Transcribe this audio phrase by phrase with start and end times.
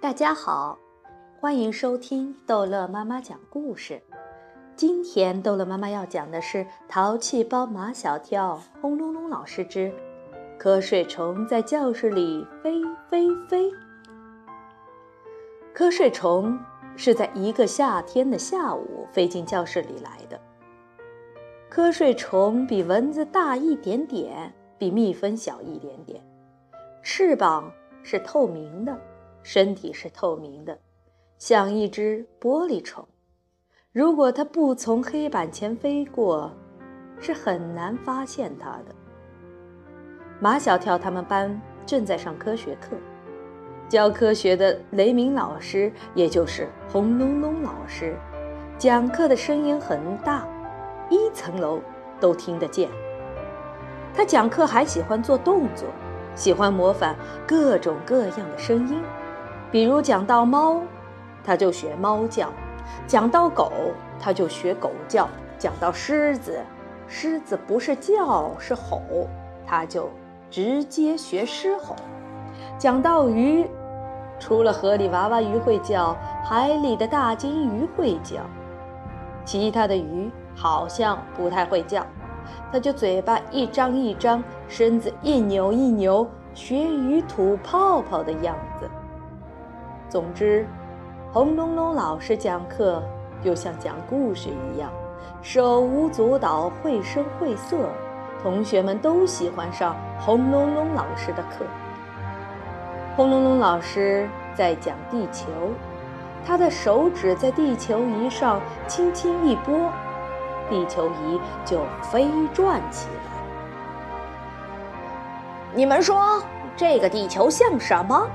[0.00, 0.78] 大家好，
[1.38, 4.00] 欢迎收听逗乐妈妈讲故事。
[4.74, 9.92] 今天逗乐妈妈要讲的是《淘气包马小跳》轰隆隆老师之
[10.58, 12.80] 瞌睡虫在教室里飞
[13.10, 13.70] 飞飞。
[15.74, 16.58] 瞌睡虫
[16.96, 20.40] 是在一个夏天的下午飞进教室里来的。
[21.70, 26.24] 瞌睡虫比蚊子大一点点，比蜜蜂小一点点，
[27.02, 27.70] 翅膀
[28.02, 28.98] 是透明的。
[29.42, 30.78] 身体是透明的，
[31.38, 33.06] 像一只玻璃虫。
[33.92, 36.52] 如果它不从黑板前飞过，
[37.20, 38.94] 是很难发现它的。
[40.38, 42.96] 马小跳他们班正在上科学课，
[43.88, 48.16] 教科学的雷鸣老师，也就是轰隆隆老师，
[48.78, 50.48] 讲课的声音很大，
[51.10, 51.80] 一层楼
[52.20, 52.88] 都听得见。
[54.14, 55.88] 他讲课还喜欢做动作，
[56.34, 57.14] 喜欢模仿
[57.46, 59.02] 各种各样的声音。
[59.70, 60.82] 比如讲到猫，
[61.44, 62.48] 他就学猫叫；
[63.06, 63.70] 讲到狗，
[64.18, 66.60] 他就学狗叫；讲到狮子，
[67.06, 69.00] 狮子不是叫是吼，
[69.64, 70.10] 他就
[70.50, 71.94] 直接学狮吼；
[72.78, 73.64] 讲到鱼，
[74.40, 78.40] 除了河里娃娃鱼会叫，海里的大金鱼会叫，
[79.44, 82.04] 其他的鱼好像不太会叫，
[82.72, 88.90] 他就嘴巴一张一张，身子一扭一扭，学鱼吐泡泡的样子。
[90.10, 90.66] 总之，
[91.32, 93.00] 轰隆隆老师讲课
[93.44, 94.90] 就像讲故事一样，
[95.40, 97.76] 手舞足蹈，绘声绘色，
[98.42, 101.64] 同学们都喜欢上轰隆隆老师的课。
[103.14, 105.46] 轰隆隆老师在讲地球，
[106.44, 109.92] 他的手指在地球仪上轻轻一拨，
[110.68, 113.30] 地球仪就飞转起来。
[115.72, 116.42] 你们说，
[116.76, 118.28] 这个地球像什么？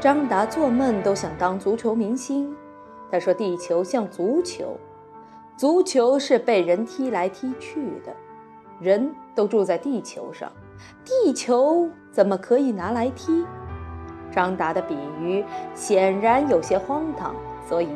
[0.00, 2.56] 张达做梦都想当足球明星。
[3.10, 4.78] 他说：“地球像足球，
[5.58, 8.16] 足球是被人踢来踢去的，
[8.80, 10.50] 人都住在地球上，
[11.04, 13.44] 地球怎么可以拿来踢？”
[14.32, 15.44] 张达的比喻
[15.74, 17.34] 显然有些荒唐，
[17.68, 17.90] 所以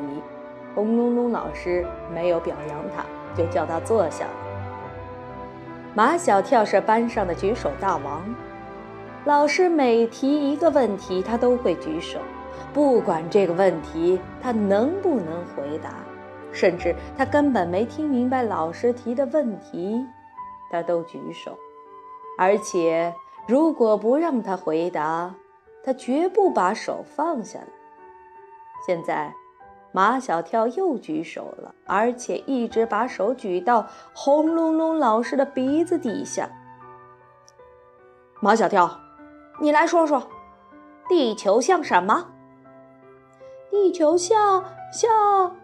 [0.75, 4.33] 轰隆隆老师没有表扬他，就叫他坐下了。
[5.95, 8.23] 马小跳是班上的举手大王。
[9.25, 12.19] 老师每提一个问题，他都会举手，
[12.75, 15.95] 不管这个问题他能不能回答，
[16.53, 20.05] 甚至他根本没听明白老师提的问题，
[20.71, 21.57] 他都举手。
[22.37, 23.15] 而且，
[23.49, 25.35] 如果不让他回答，
[25.83, 27.67] 他绝不把手放下来。
[28.87, 29.33] 现在，
[29.91, 36.47] 马小跳又举手了，而且一直把手举到轰隆隆老师的鼻子底下。
[38.41, 39.01] 马小跳。
[39.61, 40.29] 你来说说，
[41.09, 42.27] 地球像什么？
[43.71, 45.57] 地球像像……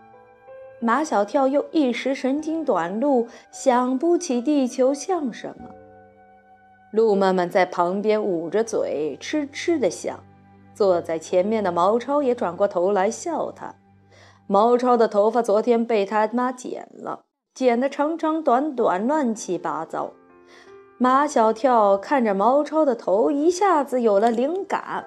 [0.80, 5.68] 马小跳又一时神经短路，想不起地球像什么。
[6.92, 10.18] 鹿妈妈在旁边捂着嘴，痴痴的想。
[10.72, 13.74] 坐在前面的毛超也转过头来笑他。
[14.46, 17.20] 毛超的头发昨天被他妈剪了，
[17.52, 20.12] 剪得长长短短，乱七八糟。
[21.02, 25.06] 马小跳看着毛超的头，一下子有了灵感。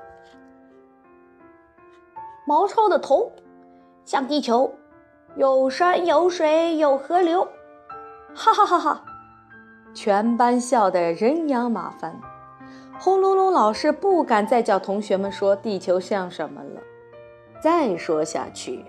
[2.48, 3.32] 毛超的头
[4.04, 4.74] 像地球，
[5.36, 7.48] 有山有水有河流，
[8.34, 9.06] 哈哈哈哈！
[9.94, 12.20] 全班笑得人仰马翻。
[13.00, 16.82] 轰隆隆老师不敢再叫同学们说地球像什么了，
[17.62, 18.84] 再说下去，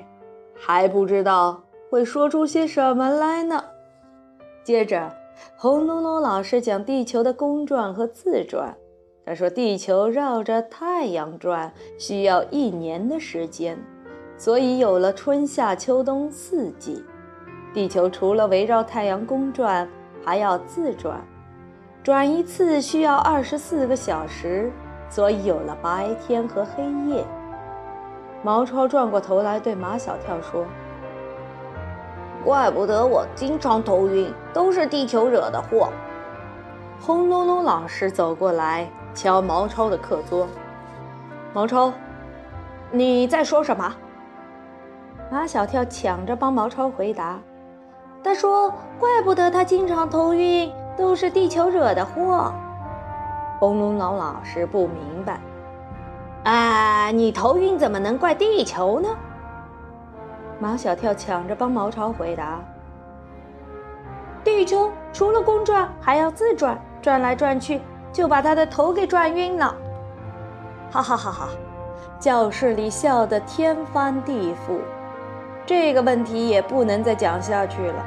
[0.55, 3.63] 还不知道会说出些什么来呢。
[4.65, 5.13] 接着。
[5.57, 8.75] 轰隆隆老师讲地球的公转和自转。
[9.27, 13.79] 他说，地球绕着太阳转需要一年的时间，
[14.37, 17.03] 所以有了春夏秋冬四季。
[17.73, 19.89] 地球除了围绕太阳公转，
[20.23, 21.21] 还要自转，
[22.03, 24.71] 转一次需要二十四个小时，
[25.09, 27.25] 所以有了白天和黑夜。
[28.43, 30.67] 毛超转过头来对马小跳说。
[32.45, 35.89] 怪不得我经常头晕，都是地球惹的祸。
[37.01, 40.47] 轰隆隆老师走过来敲毛超的课桌。
[41.55, 41.93] 毛超，
[42.91, 43.95] 你在说什么？
[45.31, 47.41] 马小跳抢着帮毛超回答。
[48.23, 48.71] 他说
[49.01, 52.53] ：“怪不得他经常头晕，都是地球惹的祸。”
[53.59, 55.41] 轰隆隆老师不明白。
[56.45, 59.09] 啊，你头晕怎么能怪地球呢？
[60.65, 62.59] 马小跳抢着帮毛超回答
[64.43, 69.77] ：“地球除了公转，还要自转，转来转去，就把他的头给转晕了。”
[70.91, 71.49] 哈哈哈哈！
[72.19, 74.79] 教室里笑得天翻地覆。
[75.67, 78.03] 这个问题也不能再讲下去了。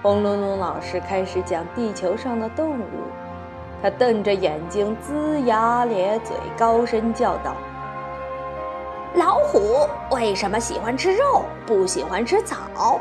[0.00, 2.84] 轰隆隆老师开始讲地球上的动物，
[3.82, 7.52] 他瞪着眼睛，龇牙咧嘴，高声叫道
[9.14, 13.00] ：“老虎为什么喜欢吃肉，不喜欢吃草？”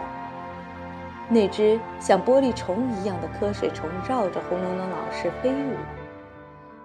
[1.29, 5.75] 那只像玻璃虫一样的瞌睡虫绕着轰隆隆老师飞舞。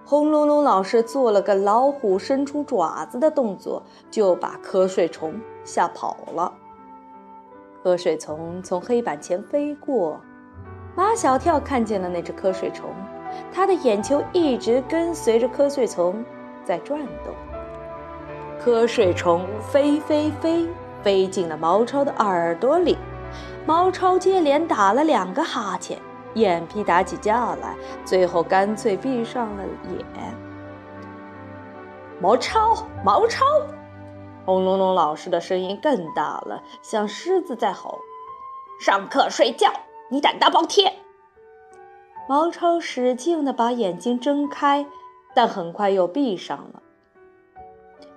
[0.04, 6.52] 轰隆隆老师做了个老虎伸出爪子的动作，就把瞌睡虫吓跑了。
[7.84, 10.20] 瞌睡虫从黑板前飞过，
[10.96, 12.90] 马小跳看见了那只瞌睡虫，
[13.52, 16.24] 他的眼球一直跟随着瞌睡虫
[16.64, 17.32] 在转动。
[18.64, 20.68] 瞌睡虫飞飞飞，
[21.02, 22.96] 飞进了毛超的耳朵里，
[23.66, 25.98] 毛超接连打了两个哈欠。
[26.34, 27.74] 眼皮打起架来，
[28.04, 30.34] 最后干脆闭上了眼。
[32.20, 33.44] 毛超，毛超！
[34.46, 37.98] 轰隆隆老师的声音更大了，像狮子在吼
[38.80, 39.72] ：“上课睡觉，
[40.08, 40.94] 你胆大包天！”
[42.28, 44.86] 毛超使劲地把眼睛睁开，
[45.34, 46.81] 但很快又闭上了。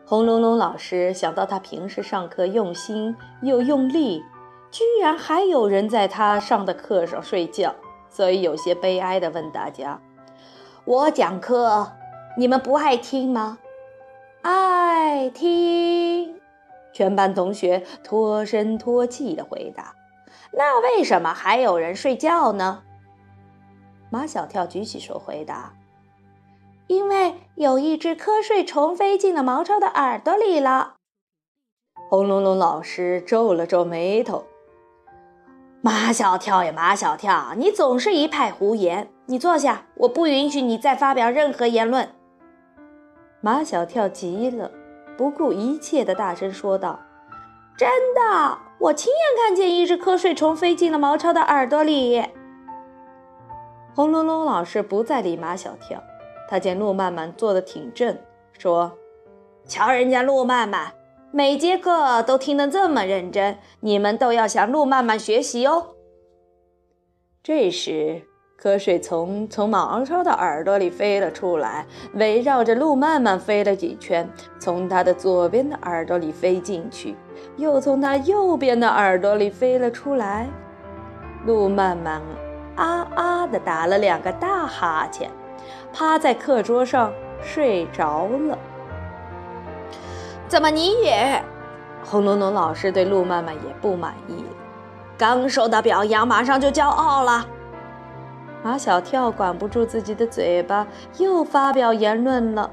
[0.07, 4.23] 轰隆隆老师想到他平时上课用心又用力，
[4.69, 7.73] 居然还有人在他上的课上睡觉。
[8.07, 9.99] 所以有些悲哀地问大家
[10.85, 11.91] ：“我讲课，
[12.37, 13.57] 你们不爱听吗
[14.43, 16.39] ？”“爱听。”
[16.93, 19.95] 全班同学脱声脱气地回答。
[20.53, 22.83] “那为什么还有人睡觉呢？”
[24.11, 25.73] 马小跳举起手回答
[27.55, 30.95] ：“有一只瞌睡虫飞进了毛超的耳朵里了。”
[32.09, 34.45] 轰隆隆老师皱了皱眉头。
[35.81, 39.09] 马小跳呀，马小跳，你总是一派胡言。
[39.27, 42.09] 你坐下，我不允许你再发表任何言论。
[43.41, 44.71] 马小跳急了，
[45.17, 46.99] 不顾一切的大声说道
[47.77, 52.23] ：“真的，我亲眼看见一只瞌睡虫飞进了毛超的耳朵里。”
[53.95, 56.03] 轰隆隆老师不再理马小跳，
[56.47, 58.17] 他见陆曼曼坐得挺正，
[58.57, 58.91] 说
[59.65, 60.91] ：“瞧人家陆曼曼。”
[61.31, 65.87] 每节课都听得这么认真，你们都要向路曼曼学习哦。
[67.43, 68.21] 这时，
[68.57, 77.17] 瞌睡虫从毛超的耳朵里飞了出来，围绕着路曼曼飞了几圈，从他的左边的耳朵里飞进去，
[77.57, 80.47] 又从他右边的耳朵里飞了出来。
[81.45, 82.21] 路曼曼
[82.77, 85.29] 啊啊地打了两个大哈欠，
[85.93, 87.11] 趴在课桌上
[87.41, 88.57] 睡着了。
[90.47, 91.41] 怎么你也？
[92.03, 94.45] 轰隆隆老师对陆曼曼也不满意。
[95.17, 97.45] 刚受到表扬，马上就骄傲了。
[98.63, 100.85] 马小跳管不住自己的嘴巴，
[101.17, 102.69] 又发表言论了。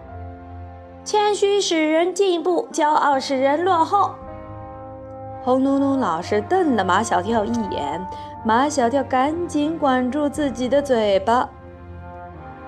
[1.04, 4.14] 谦虚使人进步，骄傲使人落后。
[5.42, 8.00] 轰隆隆老师瞪了马小跳一眼，
[8.44, 11.48] 马小跳赶紧管住自己的嘴巴。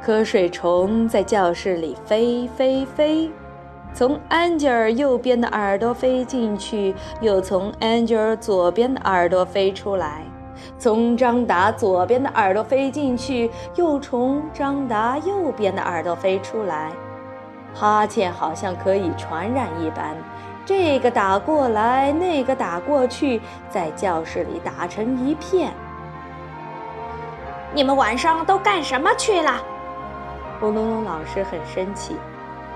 [0.05, 3.31] 瞌睡虫在教室里飞飞飞。
[3.95, 10.21] 从安吉尔右边的耳朵飞进去，又从安吉尔左边的耳朵飞出来；
[10.79, 16.93] 从张达左边的耳朵飞进去，又从张达右边的耳朵飞出来。
[17.73, 20.15] 哈欠好像可以传染一般，
[20.67, 25.73] 这个打过来，那个打过去，在教室里打成一片。
[27.73, 29.63] 你们晚上都干什么去了？
[30.61, 32.17] 轰隆隆老师很生气，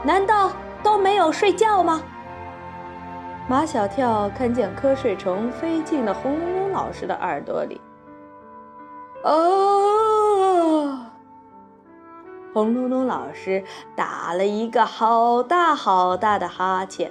[0.05, 0.51] 难道？
[0.81, 2.01] 都没有睡觉吗？
[3.49, 7.81] 马小跳看见瞌睡虫飞进了轰隆隆老师的耳朵里。
[9.25, 11.01] 哦，
[12.55, 13.65] 轰隆隆老师
[13.97, 17.11] 打了一个好大好大的哈欠，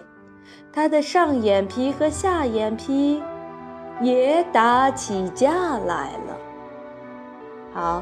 [0.72, 3.22] 他的上眼皮和下眼皮
[4.00, 6.38] 也打起架来了。
[7.74, 8.02] 好，